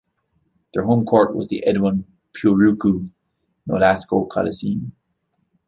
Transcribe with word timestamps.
Their 0.73 0.83
home 0.83 1.05
court 1.05 1.35
was 1.35 1.47
the 1.49 1.63
Edwin 1.63 2.05
"Puruco" 2.33 3.07
Nolasco 3.69 4.27
Coliseum. 4.27 4.93